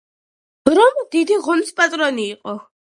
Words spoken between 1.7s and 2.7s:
პატრონი იყო